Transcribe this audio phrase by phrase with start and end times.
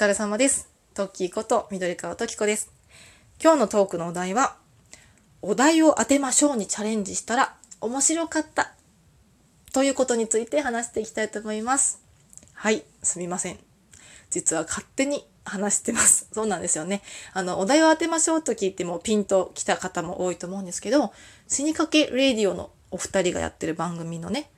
[0.00, 0.70] 疲れ様です。
[0.94, 2.72] トッキーこと緑川トキコです。
[3.38, 4.56] 今日のトークのお題は、
[5.42, 8.72] お題を当てましょうにチャレンジしたら面白かった
[9.74, 12.02] ということについて話していきたいと思います。
[12.54, 13.58] はい、すみません。
[14.30, 16.28] 実は勝手に話してます。
[16.32, 17.02] そうなんですよね。
[17.34, 21.12] あの、お題を当てましょうと聞いてもピンと来た方も多いと思うんですけど、
[21.46, 24.50] 死にかけレディオのお二人がやってる番組のね、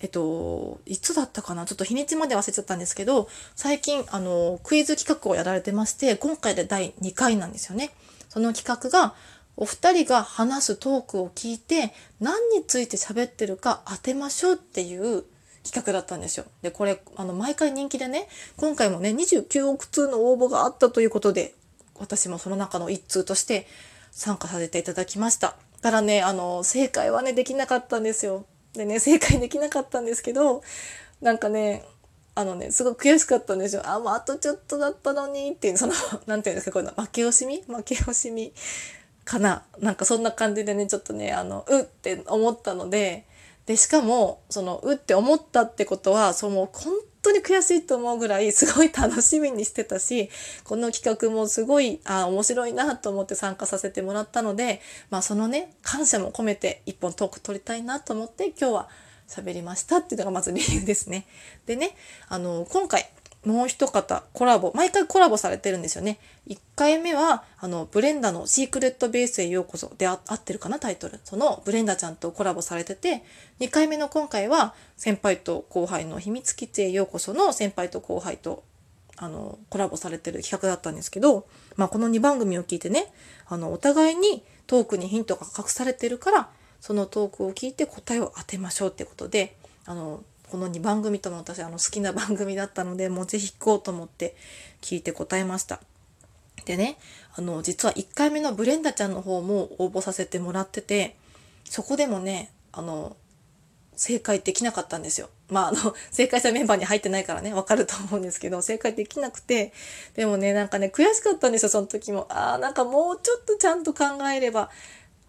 [0.00, 1.66] えっと、いつだったかな？
[1.66, 7.90] ちょっと日にちまで忘れちゃったんですけど、最近、あの、クイズ企画をやられてまして、今回で第2回なんですよね。
[8.28, 9.14] その企画が、
[9.56, 15.24] お二人が話すトークを聞いて、何について喋ってるか当てましょうっていう
[15.64, 16.46] 企画だったんですよ。
[16.62, 21.52] で、これ、あの、毎回人気でね、今回もね、29億通の応募があったということで、
[21.96, 23.66] 私もその中の一通として
[24.12, 25.56] 参加させていただきました。
[25.82, 28.46] ただね、あの、正解はね、できなかったんですよ。
[28.74, 30.62] でね、 正解できなかったんですけど、
[31.20, 31.84] なんかね、
[32.34, 33.82] あのね、すごく悔しかったんですよ。
[33.84, 35.92] あ、もうあとちょっとだったのにっていう、その、
[36.26, 37.64] 何て言うんですか、こういうの負け惜しみ？
[37.66, 38.52] 負け惜しみ？
[39.24, 39.64] かな？
[39.78, 43.24] なんかそんな感じでね、ちょっとね、あの、うって思ったので、
[43.66, 46.68] で、しかも、その、うって思ったってことは、その
[47.22, 50.30] 当に悔しいと思うぐらい、すごい楽しみにしてたし、
[50.64, 58.88] この企画もすごい、あ、面白いなと思って参加させてもらったので、まあそのね、感謝も込めて一本トーク撮りたいなと思って、今日は
[59.28, 61.26] 喋りましたっていうのがまず理由ですね。
[61.66, 61.96] でね、
[62.28, 63.08] あの、今回、
[63.44, 66.18] もう一方コラボ、毎回コラボされてるんですよね。
[66.48, 71.18] 1回目は、あの、ブレンダのシークレットベースへようこそであ合ってるかな、タイトル。
[71.24, 73.22] そのブレンダちゃんとコラボされてて、
[73.60, 78.62] 2回目の今回は、先輩と後輩の秘密基地へようこその先輩と後輩と、
[79.16, 83.10] あの、コラボされてる企画だったんですけど、まあ、この2番組を聞いてね、
[83.46, 94.34] あの、お互いにトークにヒントが隠されてるから、そのトークを聞いて答えを当てましょうってことで、あの、この2番組とも私あの好きな番組だったのでもうぜひ聞こうと思って
[94.80, 95.80] 聞いて答えました。
[96.64, 96.98] でね
[97.36, 101.16] あの実は1回目のブレンダちゃんの方も応募させてもらってて
[101.64, 103.16] そこでもねあの
[104.00, 105.28] 正解できなかったんですよ。
[105.50, 109.74] まあ、あの、 正解したメンバーに入ってないからね、わかると思うんですけど、正解できなくて、
[110.14, 112.26] でもね、なんかね、悔しかったんですよ、その時も。
[112.30, 114.70] ああ、なんかもうちょっとちゃんと考えれば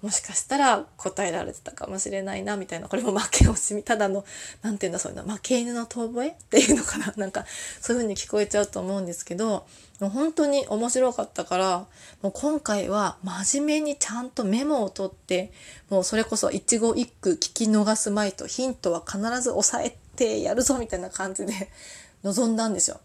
[0.02, 4.26] もしかしたら答えられてたかもしれないなみたいなこれも負け惜しみただの
[4.64, 7.46] 何て言うんだそういうの負け犬の遠吠えっていうのかな なんか
[7.80, 9.66] そういう風に聞こえちゃうと思うんですけど
[10.00, 11.88] もう本当に面白かったから
[12.22, 15.52] もう今回は真面目にちゃんとメモを取って
[15.90, 21.70] もうそれこそ一語一句聞き逃すまいとヒントは必ず押さえてやるぞみたいな感じで
[22.24, 23.00] 臨んだんですよ。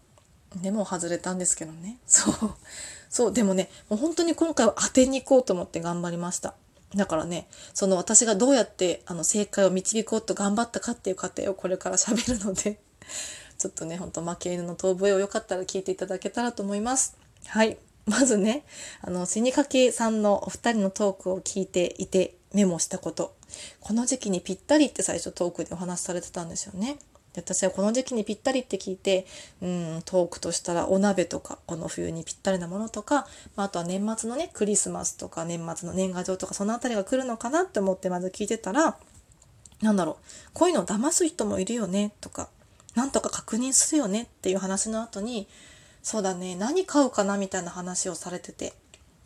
[0.55, 1.97] でも外れたんですけどね。
[2.07, 2.35] そう。
[3.09, 6.55] そう、でもね、もう本当に今回は当てに行こうと思って頑張りました。
[6.97, 12.79] だからね、その私がどうやってあの正解を導こうと頑張ったかっていう過程をこれから喋るので
[13.57, 17.17] ちょっとね、ほんと負け犬の遠吠えをよかったら聞いていただけたらと思います。
[17.47, 17.77] はい。
[18.05, 18.63] まずね、
[19.01, 23.35] あの、死にかけさんのお二人のトークを聞いていてメモしたこと。
[23.79, 26.97] この時期にぴったりって最初トークでお話しされてたんですよね。
[27.41, 29.25] 私はこの時期にぴったりって聞いて、
[29.61, 38.97] うん、トークとしたらお鍋とか、この冬にぴったりなものとか、まあ、とは年末のね、クリスマスとか年末の年賀状とか、そのあたりが来るのかなって思ってまず聞いてたら、
[39.81, 42.49] なんだろう、こういうのを騙す人もいるよねとか、
[42.95, 45.47] なんとか確認するよねっていう話の後に、
[46.01, 48.73] そうだね、何買うかなみたいな話をされてて、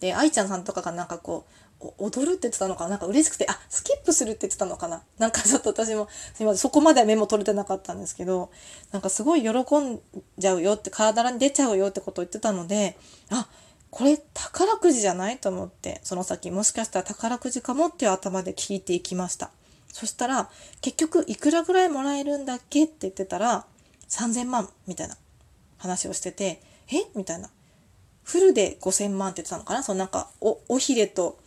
[0.02, 1.54] で、愛ちゃんさんとかがなんかこう、
[1.98, 2.92] 踊るって言ってたのかな？
[2.92, 5.02] なんか嬉しくて、あ、スキップするって言ってたのかな？
[5.18, 8.52] なんかちょっと私も、すいません、そこまではメモ取れてなかったんですけど、
[8.92, 10.00] なんかすごい喜ん
[10.38, 12.98] じゃうよって、体に出ちゃうよってことを言ってたので、
[13.30, 13.48] あ、
[13.90, 19.52] これ宝くじじゃないと思って、その先もしかしたら宝くじかもっていう頭で聞いていきました。
[19.92, 20.50] そしたら、
[20.80, 23.66] 結局いくらぐらいもらえるんだっけって言ってたら、
[24.08, 25.18] 3000万みたいな
[25.78, 27.06] 話をしてて、え？
[27.16, 27.50] みたいな。
[28.24, 29.84] フルで5000万って言ってたのかな？
[29.84, 31.38] そのなんか、お、おひれと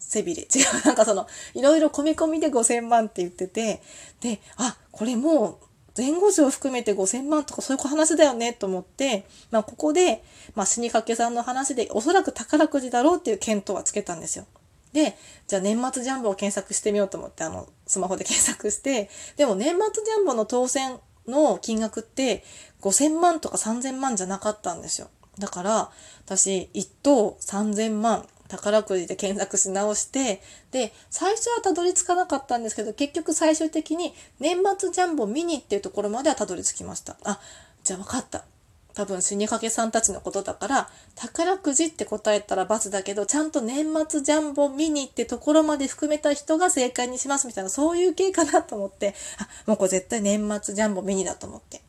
[0.00, 0.42] 背びれ。
[0.52, 0.84] 違う。
[0.84, 3.80] なんかその、いろいろ込み込みで5000万って言ってて、
[4.20, 10.24] で、あ、これもう、前後賞含めて5000万とかそういう話だよねと思って、まあここで、
[10.54, 14.46] まあ死にかけさんの話でおそらく宝くじだろうっていう見当はつけたんですよ。
[14.92, 15.16] で、
[15.46, 22.44] じゃあ年末ジャンボを検索してみようと思って、あの、スマホで検索して、でも年末ジャンボの当選の金額って
[22.80, 25.08] 5000万とか3000万じゃなかったんですよ。
[25.38, 25.90] だから、
[26.24, 37.16] 私、1等3000万、宝くじで検索し直して、で、最初はたどり着かなかったんですけど、結局最終的に年末ジャンボミニっていうところまではたどり着きました。
[37.24, 37.40] あ、
[37.84, 38.44] じゃあ分かった。
[38.92, 51.82] 多分死にかけさんたちのことだから、宝くじって答えたら×だけど、ちゃんと年末ジャンボミニってところまで含めた人が正解にしますみたいな、そういう系かなと思って、あ、もうこれ絶対年末ジャンボミニだと思って。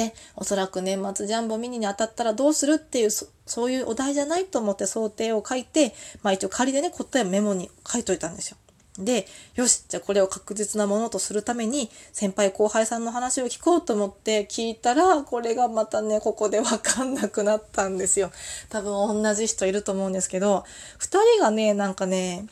[0.00, 8.56] で、おそらく年末ジャンボミニに当たったらどうするっていうそ、そういうお題じゃないと思って想定を書いて、まあ一応仮でね、答えをメモに書いといたんですよ。
[8.98, 18.30] で、よし、じゃあこれを確実なものとするために、先輩後輩さんの話を聞こうと思って聞いたら、これがまたね、ここでわかんなくなったんですよ。
[18.68, 20.64] 多分同じ人いると思うんですけど、
[20.98, 22.46] 二人がね、なんかね、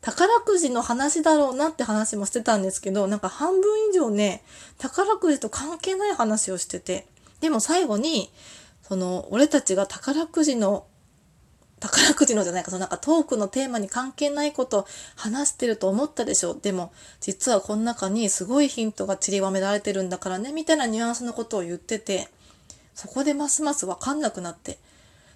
[0.00, 4.42] 宝くじの話だろうなって話もしてたんですけど、なんか半分以上ね、
[4.78, 7.06] 宝くじと関係ない話をしてて、
[7.40, 8.32] でも最後に、
[8.82, 10.86] その、俺たちが宝くじの、
[11.80, 14.86] 宝くじのじゃないか、そのなんかトークのテーマに関係ないこと
[15.16, 16.54] 話してると思ったでしょ。
[16.54, 22.28] でも、実はこの中にすごいヒントが散りばめられてるんだからね、みたいなニュアンスのことを言ってて、
[22.94, 24.78] そこでますますわかんなくなって、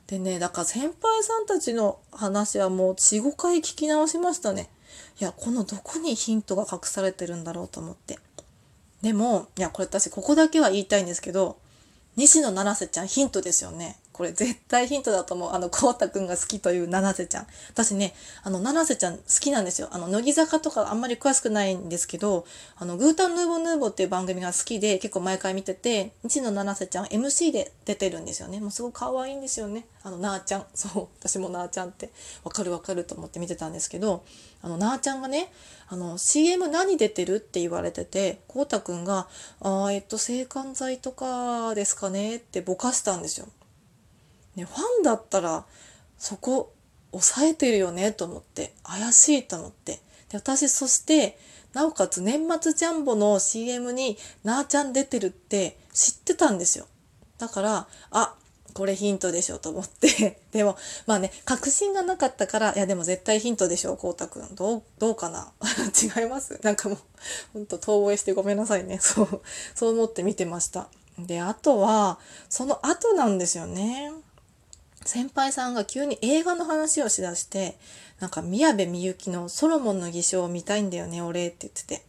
[0.07, 4.69] でね、だから先輩さんたちの話はもう4、5回聞き直しましたね。
[5.21, 8.19] いや、このどこにヒントが隠されてるんだろうと思って。
[9.01, 11.57] でも、いや、これ私ここだけは言いたいんですけど、
[12.17, 13.99] 西野七瀬ちゃんヒントですよね。
[14.15, 15.53] これ絶対ヒントだと思う。
[15.53, 17.47] あの、こうたくんが好きという七瀬ちゃん。
[17.69, 18.15] 私ね、
[18.45, 19.89] あの、七瀬ちゃん好きなんですよ。
[19.91, 22.47] あの、乃木坂とかあんまり詳しくないんですけど、
[22.77, 28.61] あの、グータンヌーボヌーボっていう番組が好きで結構毎回見てて、日野七瀬ちゃん MC で出てるんですよね。
[28.61, 29.85] もうすごく可愛いんですよね。
[30.05, 30.67] あの、なーちゃん。
[30.75, 31.09] そう。
[31.19, 32.11] 私もなーちゃんって
[32.45, 34.23] わかるわかると思って見てたんですけど、
[34.63, 35.51] あの、なーちゃんがね、
[35.89, 39.29] あの、CM 何出てるって言われてて、こうたくんが、
[39.61, 43.49] あえっと、制汗剤とかですかねってぼかしたんですよ。
[44.57, 45.65] ね、ファンだったら
[46.19, 46.73] そこ
[47.13, 50.01] 抑えてるよねと思って怪しいと思って。
[50.31, 51.39] で私そして
[51.73, 56.87] なおかつ年末ジャンボの CM になーちゃん出てるって知ってたんですよ。
[57.39, 58.35] だからあ
[58.73, 60.41] これヒントでしょと思って。
[60.51, 60.77] でも
[61.07, 64.55] まあね確信がなかったからいやでも絶対ヒントでしょこうたくん。
[64.55, 65.53] どうどうかな？
[66.21, 66.59] 違います？
[66.63, 66.99] なんかもう
[67.53, 68.99] ほんと遠吠えしてごめんなさいね。
[69.01, 69.43] そう
[69.75, 70.89] そう思って見てました。
[71.19, 72.19] であとは
[72.49, 74.13] その後なんですよね。
[75.05, 77.77] 先輩さんが急に映画の話をしだして、
[78.21, 82.05] なんか宮部みゆきのソロモンの偽証を見たいんだよね、俺って言ってて。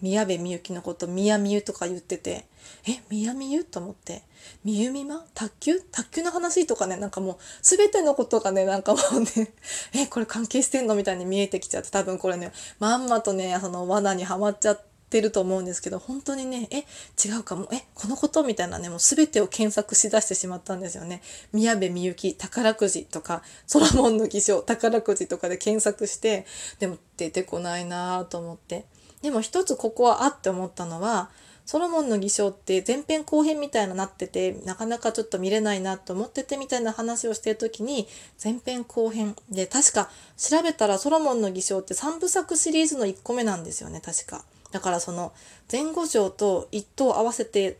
[0.00, 2.46] 宮部みゆきのこと宮みゆとか言ってて、
[2.88, 4.22] え、宮みゆと思って。
[4.64, 5.80] みゆみま卓球？
[5.80, 9.28] 卓球の話とかね、なんかもう全てのことがね、なんかもうね、
[9.94, 10.96] え、これ関係してんの？
[10.96, 16.78] みたいに見えてきちゃって、多分これね、まんまとね、その罠にはまっちゃって、ってると思うんですけど、本当にね、え、
[17.22, 21.20] 違うかも、え、このことみたいなね、もう全てを検索しだしてしまったんですよね。
[21.52, 26.46] 宮部みゆき宝くじとか、ソロモンの偽証宝くじとかで検索して、
[26.78, 28.86] でも出てこないなと思って。
[29.20, 31.28] でも一つここはあって思ったのは、
[31.66, 38.08] ソロモンの偽証って前編後編みたいななってて、なかなかちょっと見れないなと思っててみたいな話をしてる時に、
[38.42, 44.42] 前編後編で、確か調べたらソロモンの偽証って3部作シリーズの1個目なんですよね、確か。
[44.72, 45.32] だからその
[45.70, 47.78] 前後章と一等合わせて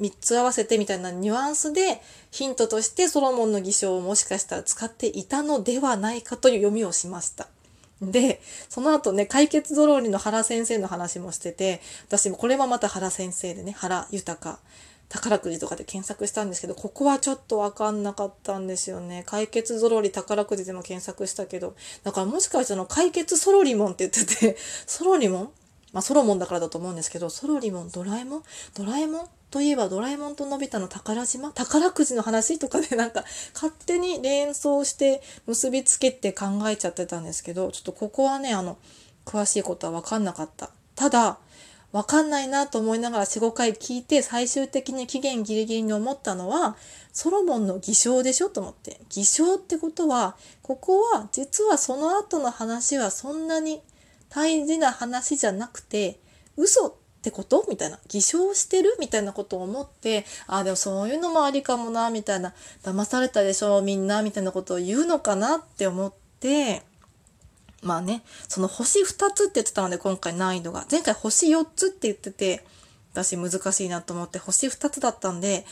[0.00, 2.00] 3つ合わせてみたいなニュアンスで
[2.30, 7.46] ヒントとしてソロモンの偽証をもしかしたら使っていたのではないかという読みをしました。
[8.00, 8.40] で、
[8.70, 14.58] その後ね、解決ぞろりの原先生の話もしてて、私もこれはまた原先生でね、原豊、
[15.10, 19.24] 宝くじとかで検索したんですけど、ここはちょっとわかんなかったんですよね。
[19.26, 25.50] 解決ぞろり宝くじでも検索したけど、だからもしかしたら解決ソロリモンって言ってて、ソロリモン
[25.92, 28.42] まあ、ソロモンだからだと思うんですけど、ソロリモン、ドラえもん？
[28.74, 29.26] ドラえもん？
[29.50, 31.50] といえばドラえもんとのび太の宝島？
[31.50, 38.78] 宝くじの話とかでなんか勝手に連想して結びつけて考えちゃってたんですけど、ちょっとここはね、あの、
[39.24, 40.70] 詳しいことはわかんなかった。
[40.94, 41.38] ただ、
[41.90, 46.76] わかんないなと思いながら4、5回聞いて最終的に期限ギリギリに思ったのは、
[47.12, 49.00] ソロモンの偽証でしょと思って。
[49.08, 53.82] 偽証ってことは、ここは実はその後の話はそんなに
[54.30, 56.18] 大事な話じゃなくて、
[56.56, 57.66] 嘘ってこと？
[57.68, 57.98] みたいな。
[58.08, 58.96] 偽証してる？
[58.98, 62.54] みたいなことを思って、ああ、でもそういうのもありかもな、みたいな。
[62.82, 66.82] 騙されたでしょ、みんな、みたいなことを言うのかなって思って、
[67.82, 70.86] まあね、その星2つって言ってたので、今回難易度が。
[70.90, 72.64] 前回星4つって言ってて、
[73.12, 75.64] 私難しいなと思って星2つだったんで、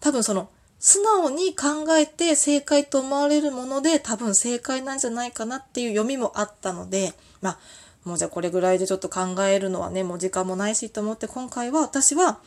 [0.00, 0.48] 多分その、
[0.82, 7.12] 素直に考えて正解と思われるもので多分正解なんじゃないかなっていう読みもあったので、
[7.42, 7.58] まあ、
[8.04, 12.40] もうじゃあこれぐらいでちょっと考えるのはね、もう時間もないしと思って今回は私は、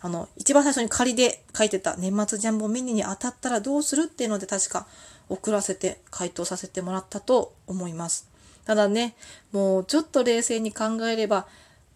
[0.00, 4.86] あの、一番最初に仮で書いてた年末ジャンボミニに当たったらどうするっていうので確か
[5.28, 8.28] 送らせて回答させてもらったと思います。
[8.64, 9.16] ただね、
[9.52, 11.46] もうちょっと冷静に考えれば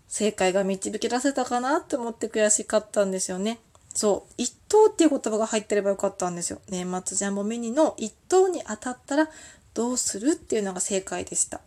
[0.09, 3.59] 正解が導き出せたかなって思って悔しかったんですよね。
[3.95, 6.61] そう、一等っていう言葉が入ってればよかったんですよ。
[6.69, 9.29] 年末ジャンボミニの一等に当たったら
[9.75, 11.61] どうするっていうのが正解でした。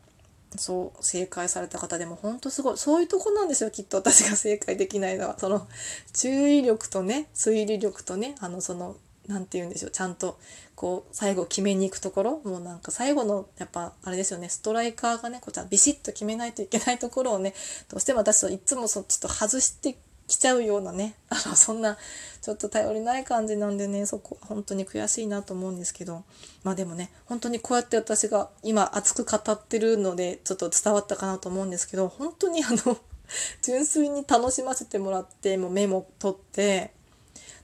[0.57, 5.67] そう正解された方でもほんとすごいそういうとこなんですよきっと私が正解できないのはその
[6.13, 8.97] 注意力とね推理力とねあのその
[9.27, 10.37] 何て言うんでしょうちゃんと
[10.75, 17.53] こう最後決めに行くところもうなんか最後のやっぱあれですよねストライカーがねこうちゃんビシッと決めないといけないところをね
[17.89, 21.15] どうしても私はいつもそっと外して来ちゃうようなね。
[21.29, 21.97] あのそんな
[22.41, 26.23] ちょっと頼りない感じなんでねそこ本当に悔しいなと思うんですけど。
[26.63, 32.97] まあでもね本当にこうやって私が今熱く語ってるのでちょっと伝わったかなと思うんですけど本当にあの
[33.61, 36.91] 純粋に楽しませてもらってもうメモ取って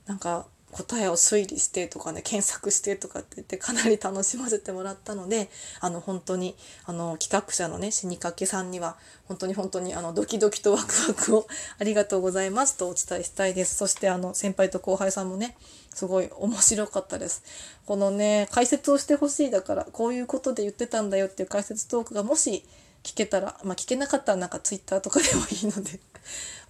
[0.05, 5.49] なんか答えを推理してとかね検索してとかって言ってかなり楽しませてもらったので
[5.79, 8.97] あの本当にあの企画者のね死にかけさんには
[9.27, 11.47] 本当に本当にあのドキドキとワクワクを
[11.79, 13.75] ありがとうございますとお伝えしたいです。
[13.75, 15.55] そしてあの先輩と後輩さんもね
[15.93, 17.43] すごい面白かったです。
[17.85, 22.63] このね解説をしてほしいだからこういうことで言ってたんだよっていう解説トークがもし
[23.03, 25.99] 聞けたら、まあ、聞けなかったらなんかツイッターとかでもいいので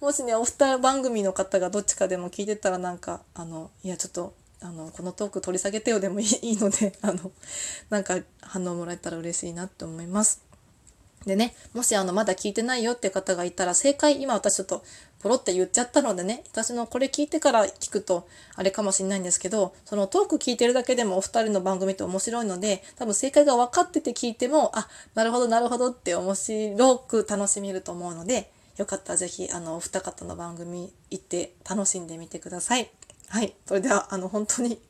[0.00, 7.30] もしねお二番組の方がどっちかでも聞いてたらなんかあのいやちょっとあのこのトーク取り下げてよでもいい ので あの
[7.90, 10.40] なんか反応もらえたら嬉しいなって思います。
[11.26, 14.82] でね、もしあのまだ聞いてないよって方がいたら正解今私ちょっと
[15.20, 32.90] ポロって言っちゃったのでね、私のこれ聞いてから聞くとあれかもしれないんですけど、そのトーク聞いてるだけでもお二人の番組って面白いので、多分正解が分かってて聞いても、あ、なるほどなるほどって面白く楽しめると思うので、よかったらぜひあのお二方の番組行って楽しんでみてください。
[33.28, 34.80] はい、それではあの本当に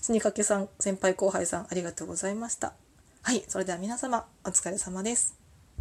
[0.00, 2.72] 死にかけさん、先輩後輩さんありがとうございました。
[3.22, 5.37] はい、それでは皆様お疲れ様です。